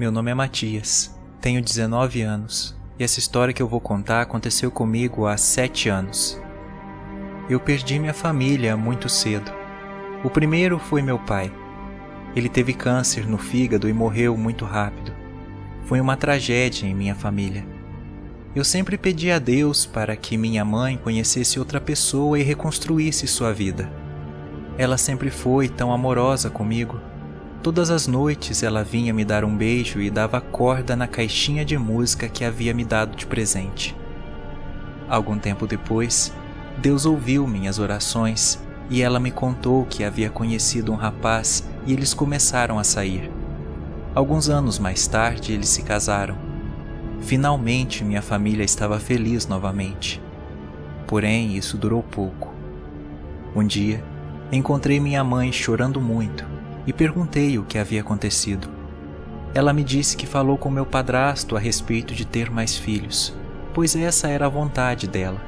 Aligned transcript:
Meu 0.00 0.10
nome 0.10 0.30
é 0.30 0.34
Matias, 0.34 1.14
tenho 1.42 1.60
19 1.60 2.22
anos 2.22 2.74
e 2.98 3.04
essa 3.04 3.18
história 3.18 3.52
que 3.52 3.60
eu 3.60 3.68
vou 3.68 3.82
contar 3.82 4.22
aconteceu 4.22 4.70
comigo 4.70 5.26
há 5.26 5.36
7 5.36 5.90
anos. 5.90 6.40
Eu 7.50 7.60
perdi 7.60 7.98
minha 7.98 8.14
família 8.14 8.78
muito 8.78 9.10
cedo. 9.10 9.52
O 10.24 10.30
primeiro 10.30 10.78
foi 10.78 11.02
meu 11.02 11.18
pai. 11.18 11.52
Ele 12.34 12.48
teve 12.48 12.72
câncer 12.72 13.26
no 13.26 13.36
fígado 13.36 13.90
e 13.90 13.92
morreu 13.92 14.38
muito 14.38 14.64
rápido. 14.64 15.12
Foi 15.84 16.00
uma 16.00 16.16
tragédia 16.16 16.86
em 16.86 16.94
minha 16.94 17.14
família. 17.14 17.62
Eu 18.56 18.64
sempre 18.64 18.96
pedi 18.96 19.30
a 19.30 19.38
Deus 19.38 19.84
para 19.84 20.16
que 20.16 20.38
minha 20.38 20.64
mãe 20.64 20.96
conhecesse 20.96 21.58
outra 21.58 21.78
pessoa 21.78 22.38
e 22.38 22.42
reconstruísse 22.42 23.26
sua 23.26 23.52
vida. 23.52 23.92
Ela 24.78 24.96
sempre 24.96 25.28
foi 25.28 25.68
tão 25.68 25.92
amorosa 25.92 26.48
comigo 26.48 26.98
Todas 27.62 27.90
as 27.90 28.06
noites 28.06 28.62
ela 28.62 28.82
vinha 28.82 29.12
me 29.12 29.22
dar 29.22 29.44
um 29.44 29.54
beijo 29.54 30.00
e 30.00 30.08
dava 30.08 30.40
corda 30.40 30.96
na 30.96 31.06
caixinha 31.06 31.62
de 31.62 31.76
música 31.76 32.26
que 32.26 32.42
havia 32.42 32.72
me 32.72 32.86
dado 32.86 33.14
de 33.14 33.26
presente. 33.26 33.94
Algum 35.06 35.38
tempo 35.38 35.66
depois, 35.66 36.32
Deus 36.78 37.04
ouviu 37.04 37.46
minhas 37.46 37.78
orações 37.78 38.58
e 38.88 39.02
ela 39.02 39.20
me 39.20 39.30
contou 39.30 39.84
que 39.84 40.02
havia 40.02 40.30
conhecido 40.30 40.90
um 40.90 40.94
rapaz 40.96 41.68
e 41.86 41.92
eles 41.92 42.14
começaram 42.14 42.78
a 42.78 42.84
sair. 42.84 43.30
Alguns 44.14 44.48
anos 44.48 44.78
mais 44.78 45.06
tarde, 45.06 45.52
eles 45.52 45.68
se 45.68 45.82
casaram. 45.82 46.38
Finalmente, 47.20 48.02
minha 48.02 48.22
família 48.22 48.64
estava 48.64 48.98
feliz 48.98 49.46
novamente. 49.46 50.20
Porém, 51.06 51.58
isso 51.58 51.76
durou 51.76 52.02
pouco. 52.02 52.54
Um 53.54 53.66
dia, 53.66 54.02
encontrei 54.50 54.98
minha 54.98 55.22
mãe 55.22 55.52
chorando 55.52 56.00
muito 56.00 56.59
e 56.90 56.92
perguntei 56.92 57.56
o 57.56 57.62
que 57.62 57.78
havia 57.78 58.00
acontecido. 58.00 58.68
Ela 59.54 59.72
me 59.72 59.84
disse 59.84 60.16
que 60.16 60.26
falou 60.26 60.58
com 60.58 60.68
meu 60.68 60.84
padrasto 60.84 61.56
a 61.56 61.60
respeito 61.60 62.16
de 62.16 62.24
ter 62.24 62.50
mais 62.50 62.76
filhos, 62.76 63.32
pois 63.72 63.94
essa 63.94 64.26
era 64.26 64.46
a 64.46 64.48
vontade 64.48 65.06
dela. 65.06 65.40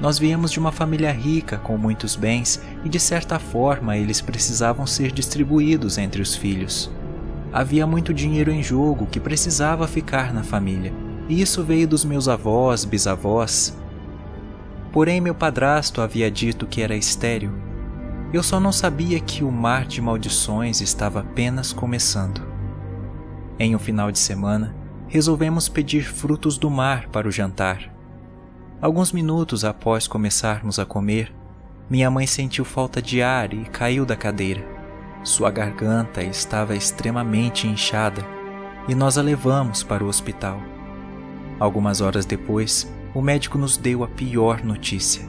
Nós 0.00 0.16
viemos 0.16 0.52
de 0.52 0.60
uma 0.60 0.70
família 0.70 1.10
rica 1.10 1.58
com 1.58 1.76
muitos 1.76 2.14
bens 2.14 2.62
e, 2.84 2.88
de 2.88 3.00
certa 3.00 3.40
forma, 3.40 3.96
eles 3.96 4.20
precisavam 4.20 4.86
ser 4.86 5.10
distribuídos 5.10 5.98
entre 5.98 6.22
os 6.22 6.36
filhos. 6.36 6.88
Havia 7.52 7.84
muito 7.84 8.14
dinheiro 8.14 8.52
em 8.52 8.62
jogo 8.62 9.08
que 9.08 9.18
precisava 9.18 9.88
ficar 9.88 10.32
na 10.32 10.44
família, 10.44 10.92
e 11.28 11.42
isso 11.42 11.64
veio 11.64 11.88
dos 11.88 12.04
meus 12.04 12.28
avós, 12.28 12.84
bisavós. 12.84 13.76
Porém, 14.92 15.20
meu 15.20 15.34
padrasto 15.34 16.00
havia 16.00 16.30
dito 16.30 16.64
que 16.64 16.80
era 16.80 16.94
estéril 16.94 17.69
eu 18.32 18.42
só 18.44 18.60
não 18.60 18.70
sabia 18.70 19.18
que 19.18 19.42
o 19.42 19.50
mar 19.50 19.84
de 19.84 20.00
maldições 20.00 20.80
estava 20.80 21.20
apenas 21.20 21.72
começando. 21.72 22.40
Em 23.58 23.74
um 23.74 23.78
final 23.78 24.12
de 24.12 24.20
semana, 24.20 24.74
resolvemos 25.08 25.68
pedir 25.68 26.04
frutos 26.04 26.56
do 26.56 26.70
mar 26.70 27.08
para 27.08 27.26
o 27.26 27.32
jantar. 27.32 27.92
Alguns 28.80 29.10
minutos 29.10 29.64
após 29.64 30.06
começarmos 30.06 30.78
a 30.78 30.86
comer, 30.86 31.34
minha 31.90 32.08
mãe 32.08 32.24
sentiu 32.24 32.64
falta 32.64 33.02
de 33.02 33.20
ar 33.20 33.52
e 33.52 33.64
caiu 33.64 34.06
da 34.06 34.14
cadeira. 34.14 34.64
Sua 35.24 35.50
garganta 35.50 36.22
estava 36.22 36.76
extremamente 36.76 37.66
inchada 37.66 38.24
e 38.86 38.94
nós 38.94 39.18
a 39.18 39.22
levamos 39.22 39.82
para 39.82 40.04
o 40.04 40.06
hospital. 40.06 40.62
Algumas 41.58 42.00
horas 42.00 42.24
depois, 42.24 42.90
o 43.12 43.20
médico 43.20 43.58
nos 43.58 43.76
deu 43.76 44.04
a 44.04 44.08
pior 44.08 44.62
notícia. 44.62 45.28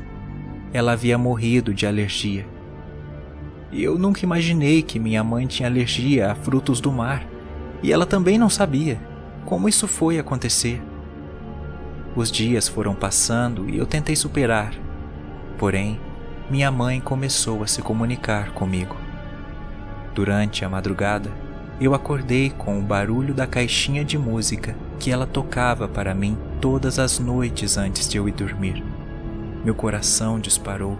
Ela 0.71 0.93
havia 0.93 1.17
morrido 1.17 1.73
de 1.73 1.87
alergia 1.87 2.45
e 3.71 3.83
eu 3.83 3.97
nunca 3.97 4.23
imaginei 4.23 4.81
que 4.81 4.99
minha 4.99 5.23
mãe 5.23 5.47
tinha 5.47 5.69
alergia 5.69 6.31
a 6.31 6.35
frutos 6.35 6.81
do 6.81 6.91
mar. 6.91 7.25
E 7.81 7.91
ela 7.91 8.05
também 8.05 8.37
não 8.37 8.49
sabia 8.49 8.99
como 9.45 9.67
isso 9.67 9.87
foi 9.87 10.19
acontecer. 10.19 10.81
Os 12.15 12.31
dias 12.31 12.67
foram 12.67 12.93
passando 12.93 13.69
e 13.69 13.77
eu 13.77 13.85
tentei 13.85 14.15
superar. 14.15 14.73
Porém, 15.57 15.99
minha 16.49 16.69
mãe 16.69 16.99
começou 16.99 17.63
a 17.63 17.67
se 17.67 17.81
comunicar 17.81 18.51
comigo. 18.51 18.97
Durante 20.13 20.65
a 20.65 20.69
madrugada, 20.69 21.31
eu 21.79 21.93
acordei 21.95 22.49
com 22.49 22.77
o 22.77 22.83
barulho 22.83 23.33
da 23.33 23.47
caixinha 23.47 24.03
de 24.03 24.17
música 24.17 24.75
que 24.99 25.09
ela 25.09 25.25
tocava 25.25 25.87
para 25.87 26.13
mim 26.13 26.37
todas 26.59 26.99
as 26.99 27.17
noites 27.17 27.77
antes 27.77 28.07
de 28.07 28.17
eu 28.17 28.27
ir 28.27 28.33
dormir. 28.33 28.83
Meu 29.63 29.73
coração 29.73 30.39
disparou. 30.39 30.97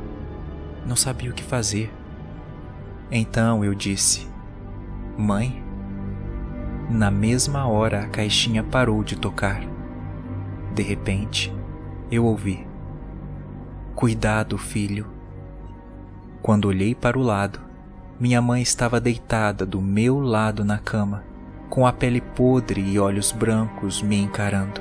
Não 0.88 0.96
sabia 0.96 1.30
o 1.30 1.34
que 1.34 1.44
fazer. 1.44 1.92
Então 3.12 3.66
eu 3.66 3.76
disse: 3.76 4.26
Mãe? 5.18 5.62
Na 6.90 7.12
mesma 7.12 7.68
hora 7.68 8.04
a 8.04 8.08
caixinha 8.08 8.64
parou 8.64 9.04
de 9.04 9.18
tocar. 9.18 9.62
De 10.74 10.82
repente, 10.82 11.54
eu 12.10 12.24
ouvi: 12.24 12.66
Cuidado, 13.96 14.58
filho. 14.58 15.08
Quando 16.42 16.70
olhei 16.70 16.96
para 16.96 17.20
o 17.20 17.22
lado, 17.22 17.60
minha 18.18 18.42
mãe 18.42 18.62
estava 18.62 19.00
deitada 19.00 19.66
do 19.66 19.82
meu 19.82 20.20
lado 20.22 20.64
na 20.64 20.78
cama, 20.78 21.24
com 21.70 21.86
a 21.86 21.92
pele 21.92 22.22
podre 22.22 22.82
e 22.82 22.98
olhos 22.98 23.34
brancos 23.34 24.02
me 24.02 24.18
encarando. 24.18 24.80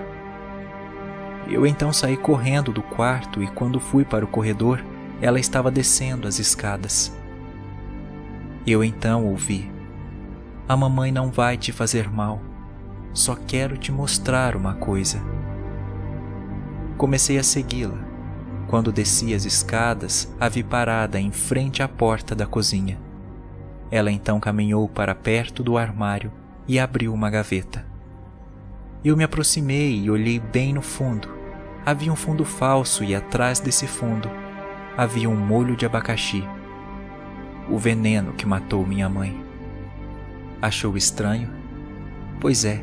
Eu 1.49 1.67
então 1.67 1.93
saí 1.93 2.17
correndo 2.17 2.73
do 2.73 2.81
quarto 2.83 3.43
e, 3.43 3.49
quando 3.49 3.81
fui 3.81 4.05
para 4.05 4.25
o 4.25 4.29
corredor, 4.29 4.85
ela 5.21 5.41
estava 5.41 5.69
descendo 5.69 6.29
as 6.29 6.39
escadas. 6.39 7.13
Eu 8.66 8.84
então 8.84 9.26
ouvi: 9.26 9.71
A 10.69 10.76
mamãe 10.76 11.10
não 11.10 11.31
vai 11.31 11.56
te 11.56 11.72
fazer 11.72 12.10
mal, 12.10 12.41
só 13.12 13.34
quero 13.34 13.76
te 13.78 13.91
mostrar 13.91 14.54
uma 14.54 14.75
coisa. 14.75 15.21
Comecei 16.97 17.38
a 17.38 17.43
segui-la. 17.43 17.98
Quando 18.69 18.93
desci 18.93 19.34
as 19.34 19.44
escadas, 19.44 20.32
a 20.38 20.48
vi 20.48 20.62
parada 20.62 21.19
em 21.19 21.32
frente 21.32 21.82
à 21.82 21.88
porta 21.88 22.34
da 22.37 22.47
cozinha. 22.47 23.00
Ela 23.91 24.12
então 24.12 24.38
caminhou 24.38 24.88
para 24.88 25.15
perto 25.15 25.62
do 25.62 25.77
armário 25.77 26.31
e 26.69 26.78
abriu 26.78 27.12
uma 27.12 27.31
gaveta. 27.31 27.84
Eu 29.04 29.16
me 29.16 29.25
aproximei 29.25 29.98
e 29.98 30.10
olhei 30.10 30.38
bem 30.38 30.75
no 30.75 30.82
fundo. 30.82 31.28
Havia 31.84 32.12
um 32.12 32.16
fundo 32.16 32.44
falso 32.44 33.03
e 33.03 33.15
atrás 33.15 33.59
desse 33.59 33.87
fundo 33.87 34.31
havia 34.97 35.28
um 35.31 35.37
molho 35.37 35.75
de 35.75 35.87
abacaxi 35.87 36.47
o 37.71 37.79
veneno 37.79 38.33
que 38.33 38.45
matou 38.45 38.85
minha 38.85 39.09
mãe. 39.09 39.41
Achou 40.61 40.97
estranho? 40.97 41.49
Pois 42.41 42.65
é, 42.65 42.83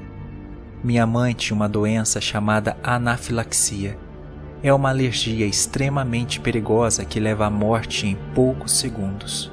minha 0.83 1.05
mãe 1.05 1.33
tinha 1.33 1.55
uma 1.55 1.67
doença 1.67 2.21
chamada 2.21 2.77
anafilaxia. 2.81 3.97
É 4.63 4.73
uma 4.73 4.89
alergia 4.89 5.45
extremamente 5.45 6.39
perigosa 6.39 7.05
que 7.05 7.19
leva 7.19 7.45
à 7.45 7.49
morte 7.49 8.07
em 8.07 8.17
poucos 8.33 8.71
segundos. 8.79 9.51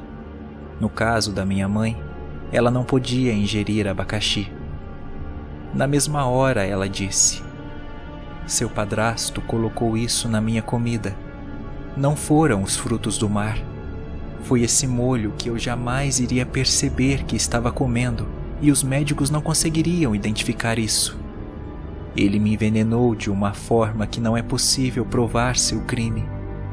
No 0.81 0.89
caso 0.89 1.33
da 1.33 1.45
minha 1.45 1.69
mãe, 1.69 2.01
ela 2.53 2.71
não 2.71 2.85
podia 2.85 3.33
ingerir 3.33 3.87
abacaxi. 3.87 4.51
Na 5.75 5.87
mesma 5.87 6.27
hora, 6.27 6.65
ela 6.65 6.89
disse: 6.89 7.43
Seu 8.47 8.71
padrasto 8.71 9.41
colocou 9.43 9.97
isso 9.97 10.29
na 10.29 10.41
minha 10.41 10.63
comida. 10.63 11.15
Não 11.97 12.17
foram 12.17 12.63
os 12.63 12.77
frutos 12.77 13.19
do 13.19 13.29
mar 13.29 13.59
foi 14.45 14.63
esse 14.63 14.87
molho 14.87 15.33
que 15.39 15.49
eu 15.49 15.59
jamais 15.59 16.21
iria 16.21 16.45
perceber 16.45 17.25
que 17.25 17.35
estava 17.35 17.73
comendo 17.73 18.29
e 18.61 18.71
os 18.71 18.83
médicos 18.83 19.31
não 19.31 19.41
conseguiriam 19.41 20.15
identificar 20.15 20.79
isso. 20.79 21.19
Ele 22.15 22.39
me 22.39 22.53
envenenou 22.53 23.15
de 23.15 23.31
uma 23.31 23.55
forma 23.55 24.07
que 24.07 24.21
não 24.21 24.37
é 24.37 24.43
possível 24.43 25.05
provar 25.05 25.57
seu 25.57 25.81
crime. 25.81 26.29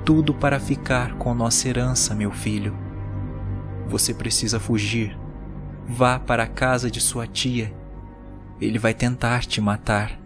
Tudo 0.05 0.33
para 0.33 0.59
ficar 0.59 1.15
com 1.15 1.33
nossa 1.33 1.67
herança, 1.67 2.13
meu 2.13 2.31
filho. 2.31 2.75
Você 3.87 4.13
precisa 4.13 4.59
fugir. 4.59 5.17
Vá 5.87 6.19
para 6.19 6.43
a 6.43 6.47
casa 6.47 6.91
de 6.91 6.99
sua 6.99 7.25
tia. 7.25 7.73
Ele 8.59 8.77
vai 8.77 8.93
tentar 8.93 9.45
te 9.45 9.59
matar. 9.59 10.20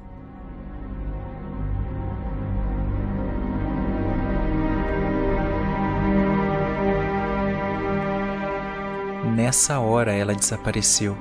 Nessa 9.36 9.80
hora 9.80 10.14
ela 10.14 10.34
desapareceu. 10.34 11.18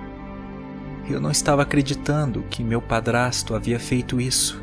Eu 1.10 1.20
não 1.20 1.30
estava 1.30 1.62
acreditando 1.62 2.44
que 2.48 2.62
meu 2.62 2.80
padrasto 2.80 3.54
havia 3.54 3.78
feito 3.78 4.20
isso. 4.20 4.62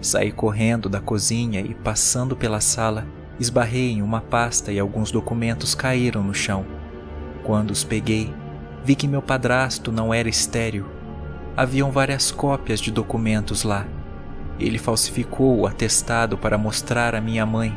Saí 0.00 0.32
correndo 0.32 0.88
da 0.88 1.00
cozinha 1.00 1.60
e, 1.60 1.74
passando 1.74 2.34
pela 2.34 2.60
sala, 2.60 3.06
esbarrei 3.38 3.92
em 3.92 4.02
uma 4.02 4.20
pasta 4.20 4.72
e 4.72 4.78
alguns 4.80 5.12
documentos 5.12 5.74
caíram 5.74 6.22
no 6.24 6.34
chão. 6.34 6.64
Quando 7.44 7.70
os 7.70 7.84
peguei, 7.84 8.34
vi 8.84 8.96
que 8.96 9.06
meu 9.06 9.22
padrasto 9.22 9.92
não 9.92 10.12
era 10.12 10.28
estéril. 10.28 10.86
Haviam 11.56 11.90
várias 11.92 12.32
cópias 12.32 12.80
de 12.80 12.90
documentos 12.90 13.62
lá. 13.62 13.86
Ele 14.58 14.78
falsificou 14.78 15.60
o 15.60 15.66
atestado 15.66 16.36
para 16.38 16.58
mostrar 16.58 17.14
à 17.14 17.20
minha 17.20 17.44
mãe. 17.44 17.76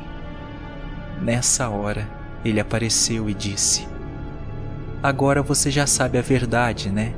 Nessa 1.22 1.70
hora, 1.70 2.10
ele 2.44 2.60
apareceu 2.60 3.30
e 3.30 3.34
disse: 3.34 3.95
Agora 5.06 5.44
você 5.44 5.70
já 5.70 5.86
sabe 5.86 6.18
a 6.18 6.22
verdade, 6.24 6.90
né? 6.90 7.14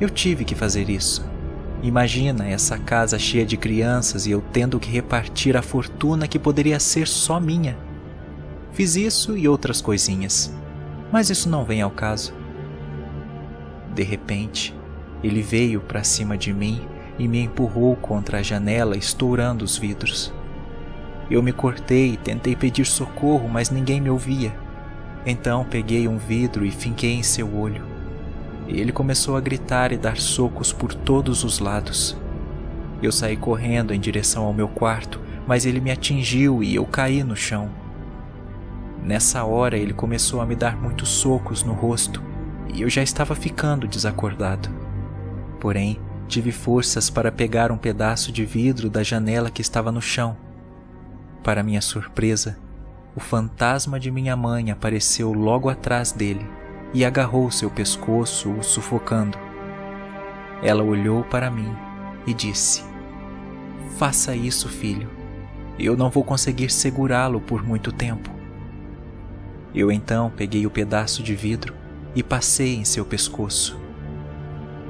Eu 0.00 0.10
tive 0.10 0.44
que 0.44 0.56
fazer 0.56 0.90
isso. 0.90 1.24
Imagina 1.80 2.48
essa 2.48 2.76
casa 2.76 3.20
cheia 3.20 3.46
de 3.46 3.56
crianças 3.56 4.26
e 4.26 4.32
eu 4.32 4.42
tendo 4.52 4.80
que 4.80 4.90
repartir 4.90 5.56
a 5.56 5.62
fortuna 5.62 6.26
que 6.26 6.40
poderia 6.40 6.80
ser 6.80 7.06
só 7.06 7.38
minha. 7.38 7.78
Fiz 8.72 8.96
isso 8.96 9.38
e 9.38 9.46
outras 9.46 9.80
coisinhas, 9.80 10.52
mas 11.12 11.30
isso 11.30 11.48
não 11.48 11.64
vem 11.64 11.82
ao 11.82 11.90
caso. 11.92 12.34
De 13.94 14.02
repente, 14.02 14.74
ele 15.22 15.40
veio 15.40 15.80
para 15.82 16.02
cima 16.02 16.36
de 16.36 16.52
mim 16.52 16.82
e 17.16 17.28
me 17.28 17.38
empurrou 17.38 17.94
contra 17.94 18.38
a 18.38 18.42
janela, 18.42 18.96
estourando 18.96 19.64
os 19.64 19.78
vidros. 19.78 20.34
Eu 21.30 21.44
me 21.44 21.52
cortei 21.52 22.16
tentei 22.16 22.56
pedir 22.56 22.84
socorro, 22.84 23.48
mas 23.48 23.70
ninguém 23.70 24.00
me 24.00 24.10
ouvia. 24.10 24.63
Então 25.26 25.64
peguei 25.64 26.06
um 26.06 26.18
vidro 26.18 26.64
e 26.64 26.70
finquei 26.70 27.12
em 27.12 27.22
seu 27.22 27.54
olho 27.54 27.94
ele 28.68 28.92
começou 28.92 29.36
a 29.36 29.40
gritar 29.40 29.92
e 29.92 29.98
dar 29.98 30.16
socos 30.16 30.72
por 30.72 30.94
todos 30.94 31.44
os 31.44 31.58
lados. 31.58 32.16
Eu 33.02 33.12
saí 33.12 33.36
correndo 33.36 33.92
em 33.92 34.00
direção 34.00 34.44
ao 34.44 34.54
meu 34.54 34.68
quarto, 34.68 35.20
mas 35.46 35.66
ele 35.66 35.80
me 35.80 35.90
atingiu 35.90 36.62
e 36.62 36.74
eu 36.74 36.86
caí 36.86 37.22
no 37.22 37.36
chão. 37.36 37.70
Nessa 39.02 39.44
hora 39.44 39.76
ele 39.76 39.92
começou 39.92 40.40
a 40.40 40.46
me 40.46 40.56
dar 40.56 40.76
muitos 40.76 41.10
socos 41.10 41.62
no 41.62 41.74
rosto 41.74 42.22
e 42.72 42.80
eu 42.80 42.88
já 42.88 43.02
estava 43.02 43.34
ficando 43.34 43.86
desacordado. 43.86 44.70
Porém, 45.60 46.00
tive 46.26 46.50
forças 46.50 47.10
para 47.10 47.30
pegar 47.30 47.70
um 47.70 47.76
pedaço 47.76 48.32
de 48.32 48.46
vidro 48.46 48.88
da 48.88 49.02
janela 49.02 49.50
que 49.50 49.60
estava 49.60 49.92
no 49.92 50.00
chão. 50.00 50.36
Para 51.42 51.62
minha 51.62 51.82
surpresa, 51.82 52.56
o 53.16 53.20
fantasma 53.20 54.00
de 54.00 54.10
minha 54.10 54.36
mãe 54.36 54.72
apareceu 54.72 55.32
logo 55.32 55.68
atrás 55.68 56.10
dele 56.10 56.44
e 56.92 57.04
agarrou 57.04 57.50
seu 57.50 57.70
pescoço, 57.70 58.50
o 58.50 58.62
sufocando. 58.62 59.38
Ela 60.62 60.82
olhou 60.82 61.22
para 61.24 61.50
mim 61.50 61.72
e 62.26 62.34
disse: 62.34 62.82
Faça 63.96 64.34
isso, 64.34 64.68
filho. 64.68 65.08
Eu 65.78 65.96
não 65.96 66.10
vou 66.10 66.24
conseguir 66.24 66.70
segurá-lo 66.70 67.40
por 67.40 67.64
muito 67.64 67.92
tempo. 67.92 68.30
Eu 69.74 69.90
então 69.90 70.32
peguei 70.36 70.66
o 70.66 70.70
pedaço 70.70 71.22
de 71.22 71.34
vidro 71.34 71.74
e 72.14 72.22
passei 72.22 72.76
em 72.76 72.84
seu 72.84 73.04
pescoço. 73.04 73.78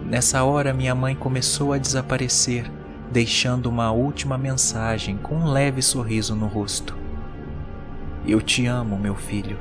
Nessa 0.05 0.45
hora, 0.45 0.75
minha 0.75 0.95
mãe 0.95 1.15
começou 1.15 1.73
a 1.73 1.79
desaparecer, 1.79 2.71
deixando 3.11 3.67
uma 3.67 3.91
última 3.93 4.37
mensagem 4.37 5.17
com 5.17 5.37
um 5.37 5.51
leve 5.51 5.81
sorriso 5.81 6.35
no 6.35 6.47
rosto. 6.47 7.04
Eu 8.27 8.41
te 8.41 8.67
amo, 8.67 8.99
meu 8.99 9.15
filho. 9.15 9.59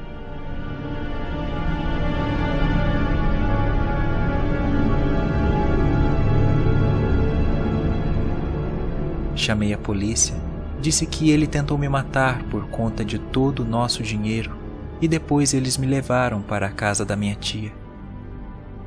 Chamei 9.35 9.73
a 9.73 9.77
polícia, 9.77 10.33
disse 10.79 11.05
que 11.05 11.29
ele 11.29 11.45
tentou 11.45 11.77
me 11.77 11.89
matar 11.89 12.41
por 12.43 12.65
conta 12.67 13.03
de 13.03 13.19
todo 13.19 13.63
o 13.63 13.65
nosso 13.65 14.01
dinheiro 14.01 14.55
e 15.01 15.07
depois 15.09 15.53
eles 15.53 15.77
me 15.77 15.85
levaram 15.85 16.41
para 16.41 16.67
a 16.67 16.71
casa 16.71 17.03
da 17.03 17.17
minha 17.17 17.35
tia. 17.35 17.73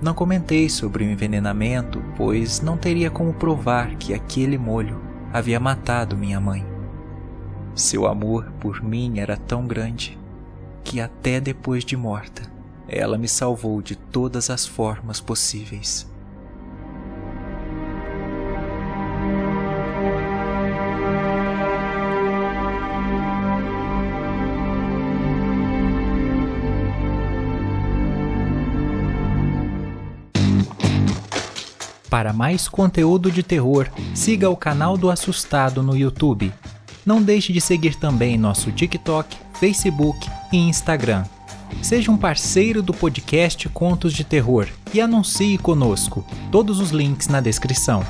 Não 0.01 0.15
comentei 0.15 0.71
sobre 0.71 1.05
o 1.05 1.11
envenenamento, 1.11 2.03
pois 2.17 2.63
não 2.63 2.79
teria 2.79 3.11
como 3.11 3.35
provar 3.35 3.97
que 3.97 4.15
aquele 4.15 4.57
molho 4.57 4.99
havia 5.31 5.61
matado 5.61 6.17
minha 6.17 6.41
mãe. 6.41 6.76
Seu 7.77 8.07
amor 8.07 8.51
por 8.59 8.83
mim 8.83 9.19
era 9.19 9.37
tão 9.37 9.67
grande 9.67 10.19
que 10.83 10.99
até 10.99 11.39
depois 11.39 11.85
de 11.85 11.95
morta, 11.95 12.51
ela 12.89 13.19
me 13.19 13.29
salvou 13.29 13.83
de 13.83 13.95
todas 13.95 14.49
as 14.49 14.67
formas 14.67 15.21
possíveis. 15.21 16.11
Para 32.09 32.33
mais 32.33 32.69
conteúdo 32.69 33.31
de 33.31 33.43
terror, 33.43 33.91
siga 34.15 34.49
o 34.49 34.57
canal 34.57 34.97
do 34.97 35.11
Assustado 35.11 35.83
no 35.83 35.95
YouTube. 35.95 36.55
Não 37.07 37.23
deixe 37.23 37.53
de 37.53 37.61
seguir 37.61 37.95
também 37.95 38.37
nosso 38.37 38.73
TikTok, 38.73 39.37
Facebook 39.61 40.29
e 40.53 40.57
Instagram. 40.57 41.25
Seja 41.81 42.11
um 42.11 42.17
parceiro 42.17 42.83
do 42.83 42.93
podcast 42.93 43.69
Contos 43.69 44.13
de 44.13 44.25
Terror 44.25 44.67
e 44.93 45.01
anuncie 45.01 45.57
conosco. 45.57 46.27
Todos 46.51 46.81
os 46.81 46.91
links 46.91 47.29
na 47.29 47.41
descrição. 47.41 48.05